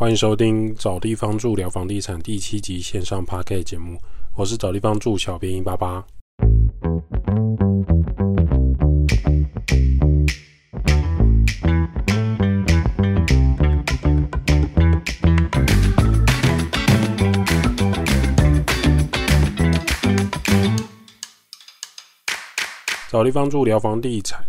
[0.00, 3.98] 欢迎收听找地方住聊房地产第七集线上 p a r k 节目，
[4.36, 6.06] 我是找地方住小编一八八。
[23.10, 24.46] 找地方住聊房地产，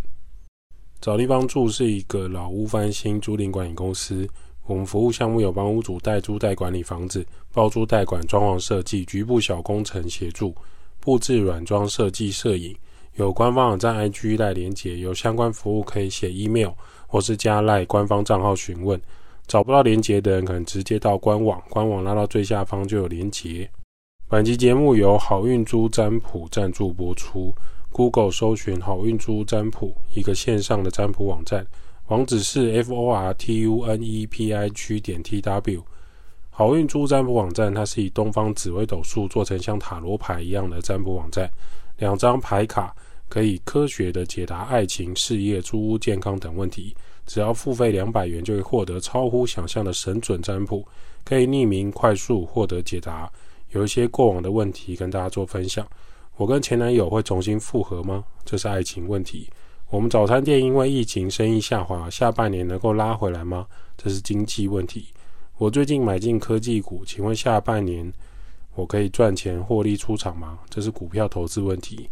[1.00, 4.28] 找地方住是一个老屋翻新租赁管理公司。
[4.70, 10.54] 我们服务项目有帮屋主代租代管理房子、包租代管、装潢设计、局部小工程协助、
[11.00, 12.72] 布置软装设计、摄影。
[13.16, 16.70] 有官方网站 IG 赖连接，有相关服务可以写 email
[17.08, 19.00] 或是加赖官方账号询问。
[19.48, 23.68] 找不到连接的人，可能直接到官网，官网拉到最下方就有连接。
[24.28, 27.52] 本期节目由好运珠占卜赞助播出。
[27.90, 31.66] Google 搜寻好运珠占卜，一个线上的占卜网站，
[32.10, 35.80] 网址是 f o r t u n e p i g 点 t w。
[36.50, 41.48] 好运珠占卜网站，它是以东方紫微斗数做成像塔罗牌一样的占卜网站，
[41.98, 42.92] 两张牌卡
[43.28, 46.92] 可以科学的解答爱情、事业、租屋、健康等问题。
[47.26, 50.84] 只要付费两百元，就会获得超乎想象的神准占卜，
[51.24, 53.30] 可以匿名快速获得解答。
[53.70, 55.86] 有一些过往的问题跟大家做分享。
[56.36, 58.24] 我跟前男友会重新复合吗？
[58.44, 59.48] 这是爱情问题。
[59.90, 63.66] 我们早餐店因为疫情生意下滑，下半年能够拉回来吗？
[63.98, 65.08] 这是经济问题。
[65.58, 68.10] 我最近买进科技股，请问下半年
[68.76, 70.60] 我可以赚钱获利出场吗？
[70.68, 72.08] 这是股票投资问题。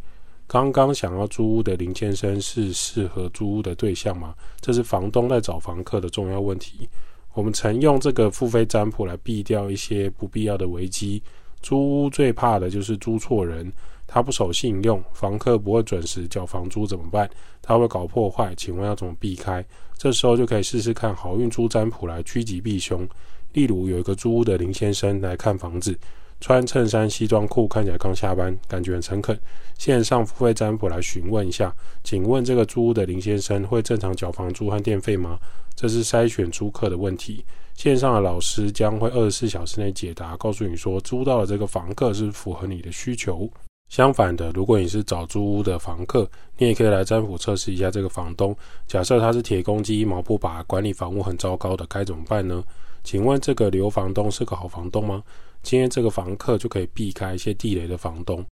[0.48, 4.34] 刚刚想要租屋的林先生是适合租屋的对象吗？
[4.60, 6.88] 这是房东在找房客的重要问题。
[7.32, 11.22] 我们曾用这个付费占卜来避掉一些不必要的危机。
[11.62, 13.72] 租屋最怕的就是租错人。
[14.10, 17.30] 他不守信用，房客不会准时缴房租怎么办？
[17.60, 19.62] 他会搞破坏，请问要怎么避开？
[19.98, 23.06] 这时候就可以试试看好运租占卜来趋吉避凶。
[23.52, 25.98] 例如有一个租屋的林先生来看房子，
[26.40, 29.38] 穿衬衫西装裤，看起来刚下班，感觉很诚恳。
[29.76, 35.38] 线上付费占卜来询问一下，请问这个租屋的林先生会正常缴房租和电费吗？
[35.74, 37.44] 这是筛选租客的问题。
[37.74, 43.48] 线上的老师将会二十四小时内解答，告诉你说租到的这个房客是符合你的需求。
[43.88, 46.28] 相反的，如果你是找租屋的房客，
[46.58, 48.54] 你也可以来占卜测试一下这个房东。
[48.86, 52.62] 假设他是铁公鸡、毛不拔，管理房屋很糟糕的，该怎么办呢？
[53.02, 55.22] 请问这个刘房东是个好房东吗？
[55.62, 58.44] 今天这个房客就可以避开一些地雷的房东。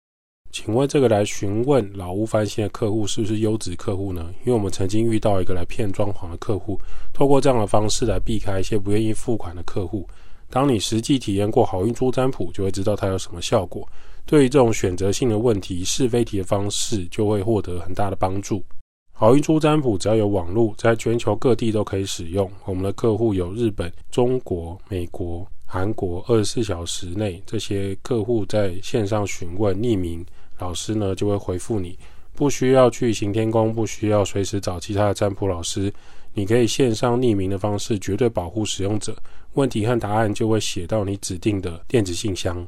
[0.51, 4.33] 请问这个来询问老屋翻新的客户是不是优质客户呢？
[4.45, 6.79] 因为我们曾经遇到一个来骗装潢的客户，
[7.11, 10.07] 透过这样的方式来避开一些不愿意付款的客户。
[10.49, 13.85] 当你实际体验过好运租占卜，就会知道它有什么效果。
[14.25, 18.63] 对于这种选择性的问题，是非题的方式就会获得很大的帮助。
[19.11, 22.51] 好运出占卜只要有网络，在全球各地都可以使用。
[22.65, 30.25] 我们的客户有日本、中国、美国、韩国，二十四小时内这些客户在线上询问，匿名
[30.59, 31.97] 老师呢就会回复你，
[32.33, 35.93] 不需要去行天宫，不需要随时找其他的占卜老师，
[36.33, 39.15] 你可以线上匿名的方式，绝对保护使用者。
[39.53, 42.67] 问题和答案就会写到你指定的电子信箱。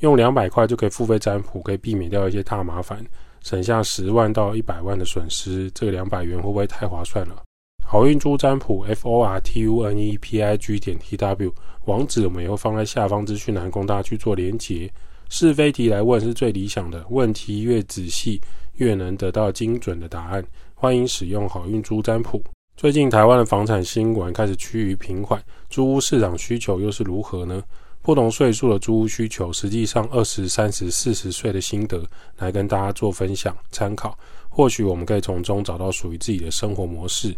[0.00, 3.04] 用两百块就可以付费占卜，可以避免掉一些大麻烦，
[3.42, 5.70] 省下十万到一百万的损失。
[5.70, 7.42] 这个两百元会不会太划算了？
[7.84, 11.54] 好运珠占卜 f o r t u n e p i g 点 t w
[11.84, 14.90] 网址我们也会放在下方资讯栏，供大家去做连结。
[15.28, 18.40] 是非题来问是最理想的，问题越仔细，
[18.74, 20.44] 越能得到精准的答案。
[20.74, 22.42] 欢迎使用好运珠占卜。
[22.76, 27.62] 最近台湾的房产新闻开始趋于平缓，租屋市场需求又是如何呢？
[28.06, 32.00] 不同岁数的租屋需求，实际上二十三十四十岁的心得
[32.38, 34.16] 来跟大家做分享参考，
[34.48, 37.34] 或许我们可以从中找到属于自己的生活模式。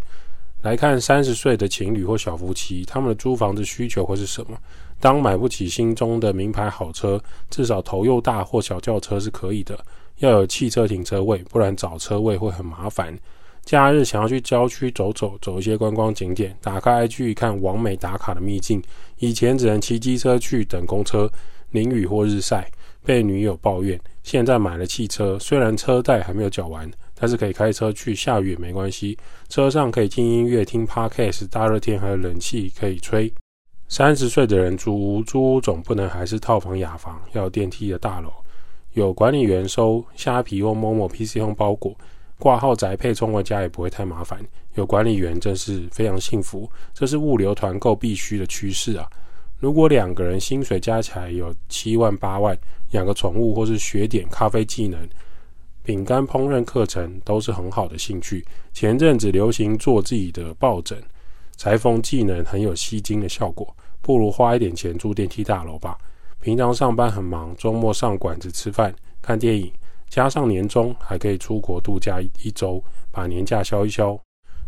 [0.60, 4.58] 来看三十岁的情侣或小夫妻，他们的租房子需求会是什么？
[5.00, 7.18] 当买不起心中的名牌好车，
[7.48, 9.82] 至少头又大或小轿车是可以的，
[10.18, 13.18] 要有汽车停车位，不然找车位会很麻烦。
[13.68, 18.82] 假日想要去郊区走走，走一些观光景点，打开 IG 看完美打卡的秘境。
[19.18, 21.30] 以前只能骑机车去等公车，
[21.72, 22.66] 淋雨或日晒，
[23.04, 24.00] 被女友抱怨。
[24.22, 29.18] 现在买了汽车，虽然车贷还没有缴完，但是可以开车去，下雨也没关系。
[29.50, 33.30] 车上可以听音乐、听 Podcast，大热天还有冷气可以吹。
[33.86, 38.32] 三十岁的人租屋，租屋总不能还是套房、雅房，要电梯的大楼，
[38.94, 41.94] 有管理员收虾皮或某某 PC 用包裹。
[42.38, 44.40] 挂号宅配送回家也不会太麻烦，
[44.74, 46.70] 有管理员真是非常幸福。
[46.94, 49.08] 这是物流团购必须的趋势啊！
[49.58, 52.56] 如果两个人薪水加起来有七万八万，
[52.92, 55.00] 养个宠物或是学点咖啡技能、
[55.82, 58.46] 饼干烹饪课程都是很好的兴趣。
[58.72, 60.96] 前阵子流行做自己的抱枕、
[61.56, 63.76] 裁缝技能，很有吸睛的效果。
[64.00, 65.98] 不如花一点钱住电梯大楼吧。
[66.40, 69.72] 平常上班很忙，周末上馆子吃饭、看电影，
[70.08, 74.18] 加上年终还可以出国度假一周，把年假消一消。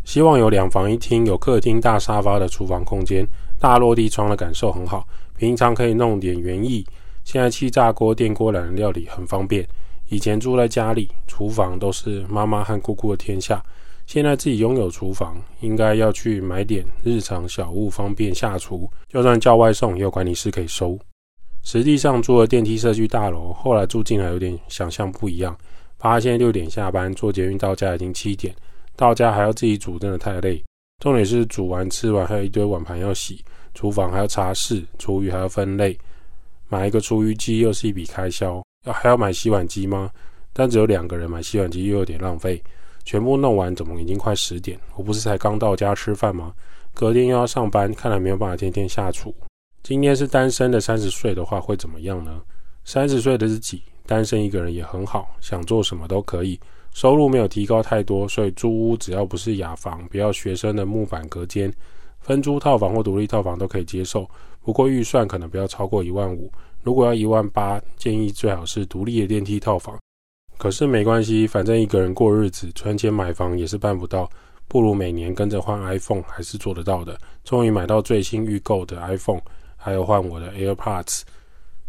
[0.04, 3.26] 希望有两房一厅，有客厅、大沙发的厨房空间，
[3.58, 5.06] 大落地窗的感受很好。
[5.36, 6.84] 平常可以弄点园艺，
[7.24, 9.66] 现在气炸锅、电锅懒人料理很方便。
[10.08, 13.62] 以前住在家里，厨房都是妈妈和姑姑的天下。
[14.06, 18.90] 现在自己拥有厨房，应该要去买点日常小物，方便下厨。
[19.08, 20.98] 就算叫外送，也有管理室可以收。
[21.62, 25.56] 实际上住了电梯社区大楼，后来住进来有点想象不一样。
[25.98, 28.54] 发现六点下班，坐捷运到家已经七点，
[28.96, 30.62] 到家还要自己煮，真的太累。
[30.98, 35.98] 重点是煮完吃完还有一堆碗盘要洗，厨房还要擦拭，厨余还要分类，
[36.68, 38.62] 买一个厨余机又是一笔开销。
[38.86, 40.10] 要还要买洗碗机吗？
[40.54, 42.62] 但只有两个人买洗碗机又有点浪费。
[43.04, 44.78] 全部弄完怎么已经快十点？
[44.96, 46.54] 我不是才刚到家吃饭吗？
[46.94, 49.34] 隔天又要上班，看来没有办法天天下厨。
[49.82, 52.40] 今天是单身的三十岁的话会怎么样呢？
[52.84, 56.58] 三十岁的自己单身一个人也很好，想做什么都可以。
[56.92, 61.72] 收入没有提高太多，所以租屋只要不是雅房，不要学生的木板隔间，
[62.20, 64.28] 分租套房或独立套房都可以接受。
[64.62, 66.50] 不过预算可能不要超过一万五。
[66.82, 69.98] 如果要一万八，建议最好是独立的电梯套房。
[70.58, 74.28] 可是没关系，反正一个人过日子，存钱买房也是办不到，
[74.68, 77.18] 不如每年跟着换 iPhone 还是做得到的。
[77.44, 79.40] 终于买到最新预购的 iPhone，
[79.82, 81.22] 还有换我的 AirPods。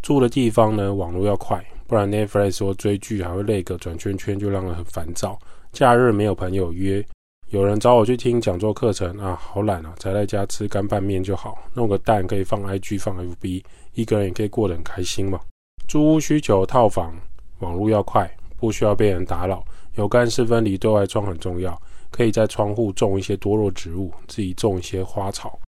[0.01, 5.38] 住的地方呢，网络要快，不然 Netflix 说追剧还会累个转圈圈，就让人很烦躁。
[5.73, 7.05] 假日没有朋友约。
[7.49, 13.61] 有人找我去听讲座课程啊，好懒啊，宅在家吃干拌面就好，弄个蛋可以放 IG 放 FB，
[13.93, 15.38] 一个人也可以过得很开心嘛。
[15.85, 17.13] 租屋需求套房，
[17.59, 19.61] 网络要快，不需要被人打扰，
[19.95, 21.77] 有干湿分离对外窗很重要，
[22.09, 25.59] 可以在窗户种一些多肉植物，自己种一些花草。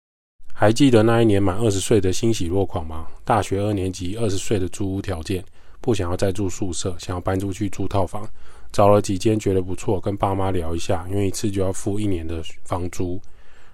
[0.63, 3.09] 还记得那一年满二十岁的欣喜若狂吗？
[3.25, 5.45] 大学二年级，二十岁的租屋条件，
[5.81, 8.25] 不想要再住宿舍，想要搬出去住套房。
[8.71, 13.21] 找了几间觉得不错，跟爸妈聊一下，因为一次就要付一年的房租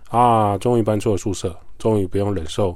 [0.09, 0.57] 啊！
[0.57, 2.75] 终于搬出了宿舍，终于不用忍受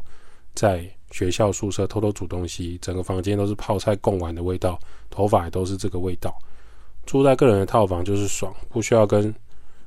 [0.52, 4.78] 在学校宿舍偷偷煮东西，整个房间都是泡菜贡丸的味道，
[5.08, 6.36] 头发也都是这个味道。
[7.06, 9.34] 住在个人的套房就是爽，不需要跟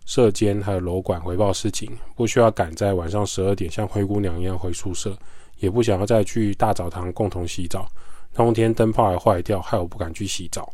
[0.05, 5.17] 射监还有楼管回报事情，不需要赶在晚上十二点像灰姑娘一样回宿舍，
[5.57, 7.87] 也不想要再去大澡堂共同洗澡。
[8.33, 10.71] 冬天灯泡还坏掉，害我不敢去洗澡。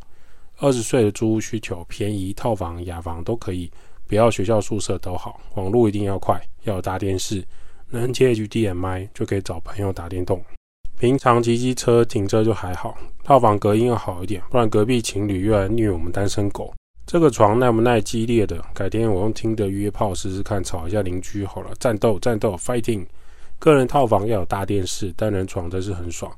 [0.58, 3.72] 二十岁的租屋需求，便宜套房、雅房都可以，
[4.06, 5.40] 不要学校宿舍都好。
[5.56, 7.44] 网络一定要快，要有大电视，
[7.90, 10.44] 能接 HDMI 就可以找朋友打电动。
[11.00, 16.74] 平常骑机车停车就还好，套房隔音要好一点，不然隔壁情侣又来虐我们单身狗。
[17.06, 18.64] 这个床耐不耐激烈的？
[18.74, 21.72] 改天我用听的约炮试试看，吵一下邻居好了。
[21.78, 23.06] 战斗，战斗，fighting！
[23.60, 26.32] 个人套房要有大电视，单人床真是很爽。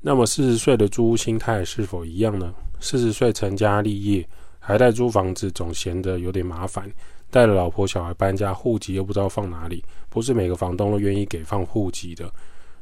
[0.00, 2.52] 那么四十岁的租屋心态是否一样呢？
[2.78, 4.28] 四十岁成家立业，
[4.58, 6.88] 还在租房子，总嫌得有点麻烦。
[7.30, 12.30] 带了老婆小孩搬家，户籍又不知道放哪里，不是每个房东都愿意给放户籍的。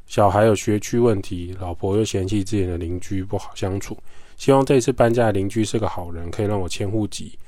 [0.06, 3.96] 小孩有学区问题，老婆又嫌弃自己的邻居不好相处。
[4.36, 7.38] 希望这次搬家的邻居是个好人，可以让我迁户籍。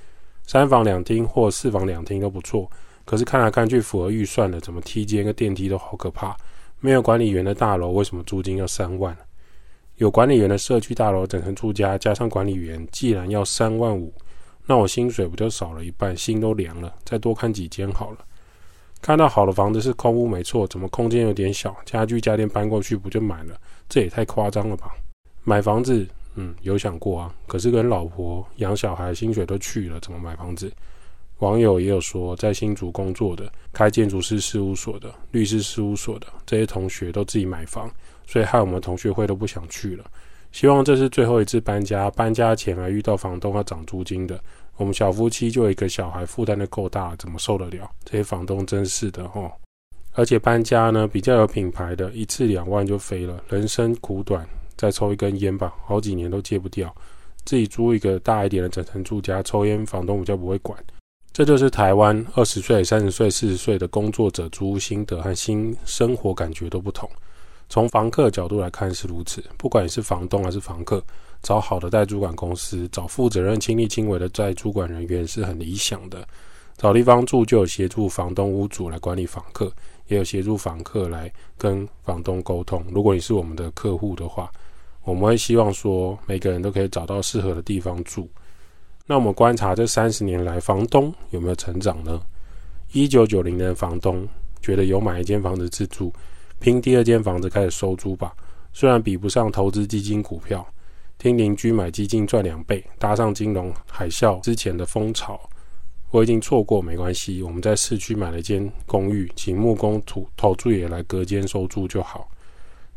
[0.47, 2.71] 三房两厅或四房两厅都不错，
[3.05, 6.37] 可是看来看去符合预算的，怎么梯间跟电梯都好可怕。
[6.81, 9.17] 没有管理员的大楼，为什么租金要三万？
[9.97, 14.13] 有管理员的社区大楼整层住家，加上管理员，既然要三万五，
[14.65, 16.95] 那我薪水不就少了一半，心都凉了。
[17.05, 18.19] 再多看几间好了。
[19.03, 23.55] 看到好的房子是空屋没错，怎么空间有点小，家具家电搬过去不就满了？
[23.89, 24.93] 这也太夸张了吧！
[25.45, 26.07] 买房子，
[26.41, 30.73] 嗯，有想过啊，可是跟老婆养小孩，薪水都去了，怎么买房子？
[31.39, 37.91] 网友也有说，在新竹工作的、开建筑师事务所的、律师事务所的这些同学都自己买房，
[38.25, 40.05] 所以害我们同学会都不想去了。
[40.53, 44.41] 希望这是最后一次搬家，搬家前还遇到房东要涨租金的。
[44.77, 47.91] 我们小夫妻就一个小孩，负担的够大，怎么受得了？
[48.05, 49.51] 这些房东真是的哦！
[50.13, 53.43] 而且搬家呢，比较有品牌的，一次两万就飞了。
[53.49, 56.95] 人生苦短，再抽一根烟吧，好几年都戒不掉。
[57.45, 60.79] 自己租一个大一点的整层住家，抽烟房东比较不会管。
[61.33, 67.09] 这就是台湾二十岁、三十岁、四十岁的工作者租屋心得和新生活感觉都不同。
[67.69, 71.03] 从房客角度来看是如此，不管你是房东还是房客，
[71.43, 76.27] 找好的代租管公司，找负责任、亲力亲为的代租管人员是很理想的。
[76.77, 79.73] 找地方住就有协助房东、屋主来管理房客，
[80.07, 82.85] 也有协助房客来跟房东沟通。
[82.91, 84.51] 如果你是我们的客户的话，
[85.09, 88.29] 我们会希望说每个人都可以找到适合的地方住。
[89.07, 92.21] 那我们观察这三十年来，房东有没有成长呢？
[92.93, 94.29] 一九九零年房东
[94.61, 96.13] 觉得有买一间房子自住，
[96.61, 98.35] 拼第二间房子开始收租吧。
[98.75, 100.67] 虽然比不上投资基金股票，
[101.17, 105.41] 听邻居买基金赚两倍，搭上金融海啸之前的风潮，
[106.11, 107.43] 我已经错过没关系。
[107.43, 112.29] 我们在市区买了一间公寓，请木工土投注也来隔间收租就好。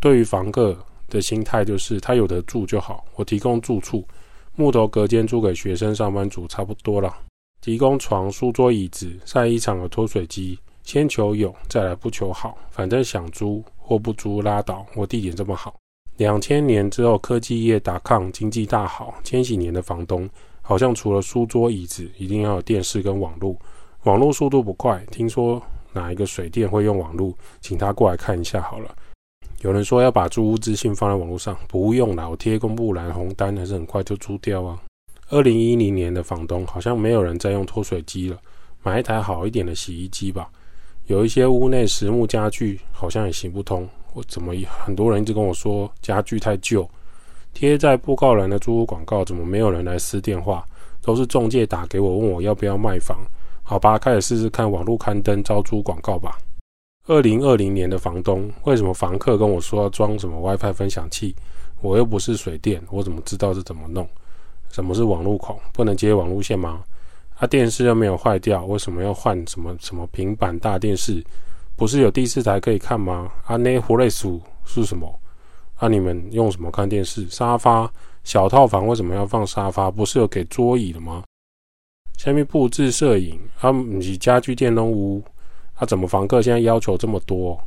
[0.02, 0.78] 对于房客
[1.12, 4.04] 的心态就是他有的住就好，我提供住处，
[4.56, 7.14] 木头隔间租给学生上班族差不多了。
[7.60, 14.84] 提供床、书桌、椅子、晒衣场和脱水机，先求有，再来不求好，反正想租或不租拉倒。
[14.96, 15.76] 我地点这么好，
[16.18, 19.14] 两千年之后科技业打抗，经济大好。
[19.24, 20.28] 千禧年的房东
[20.62, 23.56] 好像除了书桌、椅子，一定要有电视跟网络。
[24.06, 25.62] 网络速度不快，听说
[25.94, 28.96] 哪一个水电会用网络，请他过来看一下好了。
[29.62, 34.80] 有人说要把租屋资讯放在网络上，不用了，我贴公布栏红单，还是很快就租掉啊。
[35.30, 38.38] 二零一零年的房东好像没有人在用脱水机了，
[38.82, 40.50] 买一台好一点的洗衣机吧。
[41.06, 46.90] 有一些屋内实木家具好像也行不通，我怎么很多人一直跟我说家具太旧，
[47.54, 50.66] 贴在布告栏的租屋广告怎么没有人来撕电话？
[51.04, 53.20] 都是中介打给我问我要不要卖房。
[53.62, 56.36] 好吧，开始试试看网络刊登招租广告吧。
[57.08, 61.36] 二零二零年的房东为什么房客跟我说要装什么 WiFi 分享器？
[61.82, 64.08] 我又不是水电，我怎么知道是怎么弄？
[64.70, 65.60] 什么是网路孔？
[65.74, 66.84] 不能接网路线吗？
[67.40, 71.26] 啊，电视又没有坏掉，为什么要换什么什么平板大电视？
[71.76, 73.32] 不是有第四台可以看吗？
[73.46, 75.20] 啊，那活类数是什么？
[75.78, 77.28] 啊，你们用什么看电视？
[77.30, 77.92] 沙发
[78.24, 79.90] 小套房为什么要放沙发？
[79.90, 81.24] 不是有给桌椅的吗？
[82.16, 85.24] 下面布置摄影啊，你家具电动屋
[85.82, 87.60] 啊，怎么房客现在要求这么多？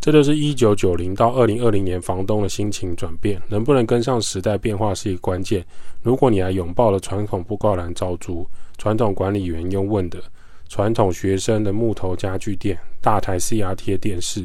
[0.00, 5.64] 这就是一九九零到二零二零年房东的心情转变，能不能跟上时代变化是一个关键。
[6.02, 8.44] 如果你还拥抱了传统布告栏招租、
[8.76, 10.20] 传统管理员用问的、
[10.68, 14.44] 传统学生的木头家具店、大台 CRT 电视，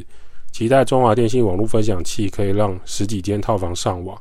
[0.52, 4.16] 期待中华电信网络分享器可以让十几间套房上网，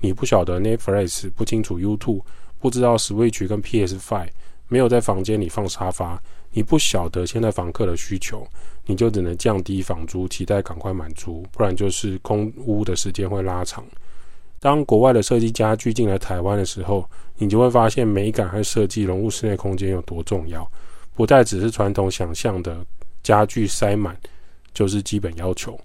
[0.00, 2.20] 你不晓得 Netflix，不清楚 YouTube，
[2.58, 4.28] 不知道 Switch 跟 PS Five，
[4.68, 6.22] 没有在房间里放沙发。
[6.52, 8.46] 你不晓得现在房客的需求，
[8.84, 13.84] 你就只能降低房租，期待赶快满足，不然就是空屋的时间会拉长。
[14.58, 20.68] 当国外的设计家具进来台湾的时候，你就会发现美感和设计融入室内空间有多重要，
[21.14, 22.84] 不再只是传统想象的
[23.22, 24.18] 家具塞满
[24.74, 25.78] 就是基本要求。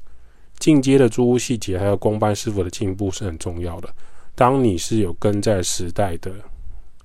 [0.57, 3.89] 进阶的租屋细节还有工班师傅的进步是很重要的。
[4.33, 6.33] 当你是有跟在时代的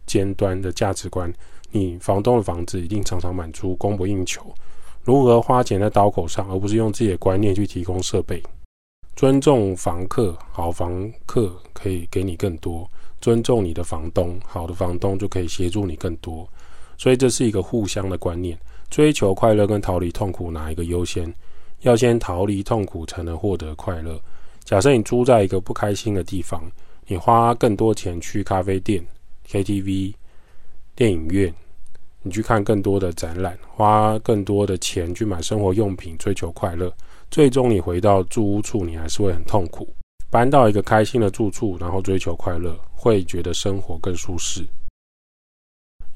[0.07, 1.31] 尖端的价值观。
[1.73, 4.45] 你房东的房子一定常常满租，供不应求。
[5.03, 8.43] 如何花钱在刀口上，而不是用自己的观念去提供设备？
[9.17, 12.89] 尊重房客，好房客可以给你更多；
[13.21, 16.49] 尊重你的房东，好的房东就可以协助你更多。
[16.99, 18.59] 所以这是一个互相的观念。
[18.91, 21.33] 追求快乐跟逃离痛苦，哪一个优先？
[21.83, 24.21] 要先逃离痛苦，才能获得快乐。
[24.65, 26.63] 假设你租在一个不开心的地方，
[27.07, 29.05] 你花更多钱去咖啡店、
[29.49, 30.15] KTV。
[31.01, 31.51] 电影院，
[32.23, 36.93] 你去看更多的展览，花更多的钱去买生活用品，追求快乐，
[37.31, 39.89] 最终你回到住屋处，你还是会很痛苦。
[40.29, 44.63] 搬到一个开心的住处，然后追求快乐，会觉得生活更舒适。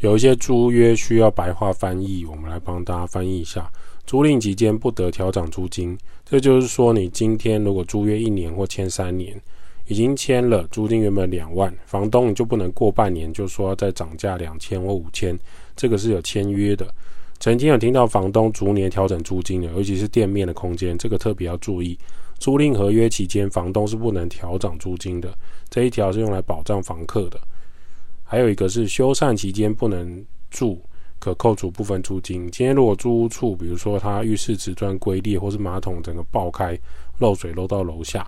[0.01, 3.73] 有一些租约需要白话翻译，我们来帮大家翻译一下：
[4.05, 5.97] 租赁期间不得调涨租金。
[6.27, 9.41] 这就是说，你今天如果租约一年或签三年。
[9.87, 15.39] 已经签了租金原本两万，房东你就不能过半年就说再涨价两千或五千，
[15.77, 16.87] 这个是有签约的。
[17.41, 21.99] 曾经有听到房东逐年调整租金的，尤其是店面的空间，这个特别要注意。
[22.39, 25.33] 租赁合约期间，房东是不能调涨租金的，
[25.69, 27.39] 这一条是用来保障房客的。
[28.23, 30.81] 还有一个是修缮期间不能住，
[31.19, 32.51] 可扣除部分租金。
[32.51, 36.79] 今天如果租屋处，比如说他浴室瓷砖龟裂，或是马桶整个爆开，
[37.19, 38.27] 漏水漏到楼下。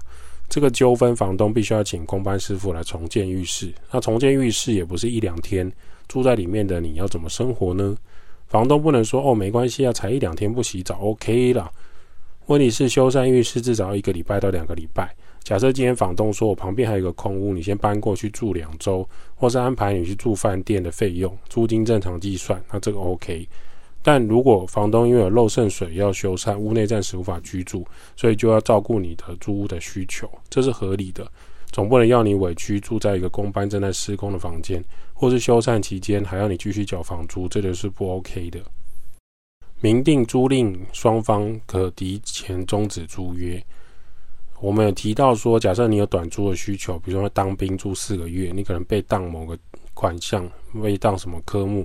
[0.49, 3.73] 这个纠纷，房东必须要请工班师傅来重建浴室。
[3.91, 5.71] 那重建浴室也不是一两天，
[6.09, 7.97] 住在里面的你要怎么生活呢？
[8.47, 11.71] 房东不能说哦，没关系啊，才一两天不洗澡，OK 了。
[12.47, 15.12] 问题是修缮浴室至少要一个礼拜到两个礼拜。
[15.43, 23.49] 假设今天房东说我旁边还有一个空屋，你先搬过去住两周，或是安排你去住饭店的费用，租金正常计算，那这个 OK。
[24.07, 27.85] 但如果房东因为有漏渗水要修缮，屋内暂时无法居住，
[28.15, 31.29] 所以就要照顾你的租屋的需求，这是合理的。
[31.73, 34.81] 总不能要你委屈住在一个公班正在施工的房间，
[35.13, 38.61] 或是修缮期间还要你继续缴房租，这就是不 OK 的。
[39.81, 43.61] 明定租赁双方可提前终止租约。
[44.61, 49.59] 我们有提到说，假设你有短租的需求，比如说当兵住四个月，你可能被当某个
[49.95, 50.49] 款项，
[50.81, 51.85] 被当什么科目。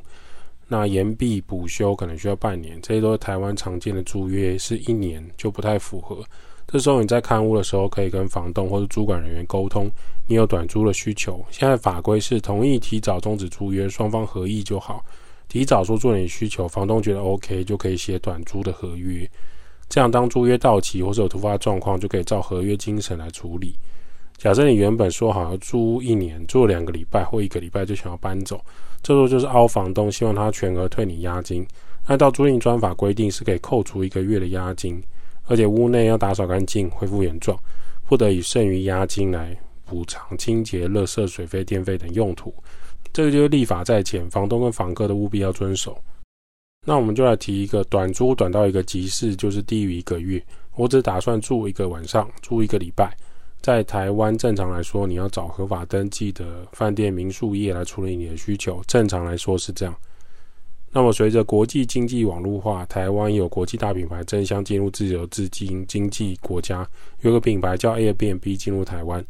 [0.72, 6.24] 那延毕补修可能需要半年，这些都是台湾常见的租约，是一年就不太符合。
[6.66, 9.92] 这时候你在看屋的时候，可以跟房东或者主管人员沟通，
[10.30, 11.44] 你有短租的需求。
[11.52, 15.04] 现在法规是同意提早终止租约，双方合意就好。
[15.50, 19.30] 提早说做你需求，房东觉得 OK，就可以写短租的合约。
[19.90, 23.76] 这样当租约到期或者有突发状况，就可以照合约精神来处理。
[24.42, 28.60] 假设你原本说好要租一年，租两个礼拜或一个礼拜就想要搬走，
[29.04, 31.64] 这时候就是凹房东，希望他全额退你押金。
[32.08, 35.00] 按照租赁专法规定，是可以扣除一个月的押金。
[35.44, 37.56] 而且屋内要打扫干净，恢复原状，
[38.08, 39.56] 不得以剩余押金来
[39.86, 42.52] 补偿清洁、垃圾、水费、电费等用途。
[43.14, 45.96] 这个就是立法在前，房东跟房客都务必要遵守。
[46.88, 50.44] 那我们就来提一个短租，短到一个极致，就是低于一个月。
[50.78, 53.16] 我只打算住一个晚上，住一个礼拜。
[53.62, 58.82] 在台湾正常来说，你要找合法登记的饭店、民宿业来处理你的需求。
[58.88, 59.96] 正常来说是这样。
[60.92, 66.86] 那么，随着国际经济网络化，台湾有国际大品牌争相进入自由资金经济国家。
[67.22, 69.24] 有个品牌叫 Airbnb 进入台湾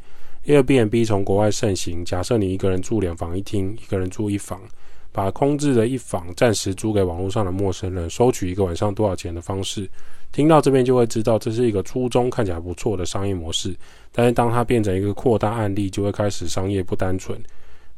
[0.46, 2.04] ，Airbnb 从国外盛行。
[2.04, 4.62] 假设你一个人住两房一厅，一个人住一房，
[5.12, 9.88] 把空置的一房暂时租给网络上的陌生人，收取一个晚上多少钱的方式。
[10.32, 13.76] 听到这边就会知道，这是一个初衷看起来不错的商业模式。
[14.12, 17.38] 但是，当它变成一个扩大案例，就会开始商业不单纯。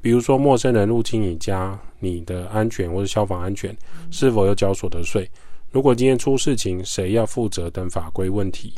[0.02, 3.75] 比如说，陌生人入侵你家，你的安全或者消防安全
[4.12, 5.30] 是否要交所得税？
[5.72, 8.74] 如果今天出事情，谁要负责等法规问题？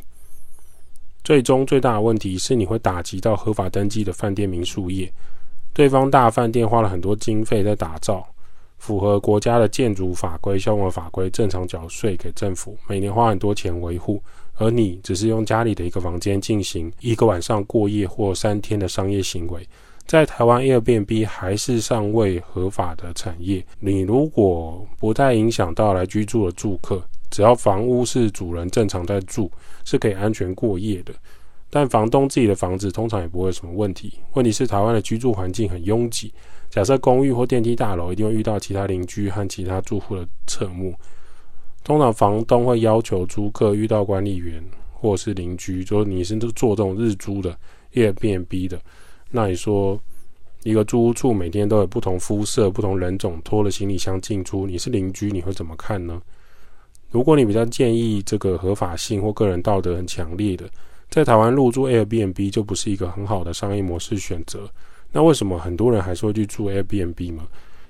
[1.24, 5.12] 最终最大的问题是，你会打击到合法登记的饭店民宿业。
[5.74, 8.25] 对方大饭店花了很多经费在打造，
[8.77, 14.22] 符合国家的建筑法规、消防法规，正常缴税给政府，每年花很多钱维护，
[14.55, 19.67] 而你只是用家里的一个房间进行一个晚上过夜或三天的商业行为。
[20.05, 23.65] 在台湾，Airbnb 还是尚未合法的产业。
[23.79, 27.01] 你如果不太影响到来居住的住客，
[27.32, 29.50] 只要房屋是主人正常在住，
[29.84, 31.12] 是可以安全过夜的。
[31.69, 34.19] 但房东自己的房子通常也不会有什么问题。
[34.34, 36.33] 问题是台湾的居住环境很拥挤，
[36.70, 40.94] 假设公寓或电梯大楼，一定会遇到其他邻居和其他住户的侧目。
[41.83, 47.55] 通常房东会要求租客遇到管理员或是邻居，说你是做这种日租的
[47.94, 48.79] Airbnb 的。
[49.29, 50.00] 那你说，
[50.63, 56.22] 一个租屋处每天都有不同肤色、不同人种拖了行李箱进出，你是邻居，你会怎么看呢？
[57.11, 60.68] 如果你比较建议这个合法性或个人道德很强烈的，
[61.15, 64.69] 在台湾入住 Airbnb 就不是一个很好的商业模式选择。
[65.13, 67.43] 那为什么很多人还是会去住 Airbnb 呢？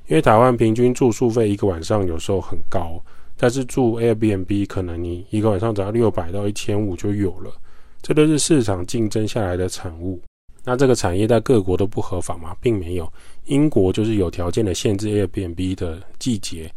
[0.06, 3.04] 因为台湾平均住宿费一个晚上有时候很高，
[3.36, 7.52] 但是住 Airbnb 可能你一个晚上只要六百到一千五就有了，
[8.00, 10.22] 这都是市场竞争下来的产物。
[10.64, 12.56] 那这个产业在各国都不合法吗？
[12.62, 13.12] 并没有，
[13.46, 16.72] 英国就是有条件的限制 Airbnb 的季节，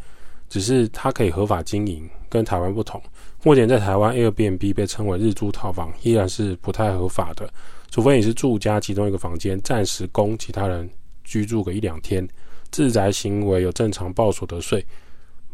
[0.49, 3.01] 只是它可以合法经营，跟台湾不同。
[3.43, 7.49] 目前在台湾，Airbnb 被称为日租套房，依然是不太合法的，
[7.91, 10.89] 除非你是住家其中一个房间，暂时供其他人
[11.25, 12.27] 居住个一两天，
[12.71, 14.85] 自宅行为有正常报所得税。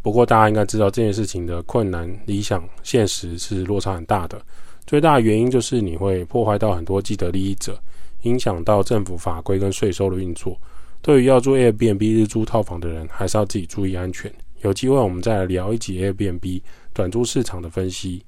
[0.02, 4.40] 不过大家应该知道这件事情的困难、理想、现实是落差很大的。
[4.87, 7.78] 最大的原因就是你会破坏到很多既得利益者。
[8.24, 10.59] 影响到政府法规跟税收的运作。
[11.02, 14.33] 对于要做 Airbnb 日租套房的人，还是要自己注意安全。
[14.64, 16.62] 有机会我们再来聊一集 Airbnb
[16.94, 18.24] 短租市场的分析。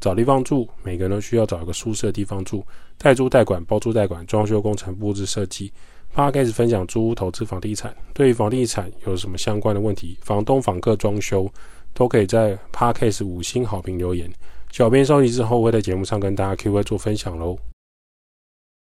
[0.00, 2.64] 找地方住，每个人都需要找一个舒适的地方住。
[2.96, 5.70] 代租代管、包租代管、装修工程、布置设计。
[6.10, 7.94] 他开始分享租屋投资房地产。
[8.14, 11.46] 对于房地产有什么相关的问题，房东、房客、装修，
[11.92, 14.30] 都可以在 ParCase 五星好评留言。
[14.72, 17.58] 小编收集之后会在节目上跟大家 Q&A 做分享喽。